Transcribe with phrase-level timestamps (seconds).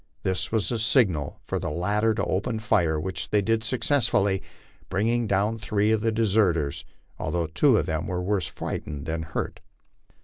[0.23, 4.41] This was the signal for the latter to open fire, which they did suc cessfully,
[4.89, 6.83] bringing down three of the deserters,
[7.19, 9.59] although two of them were worse frightened than hurt.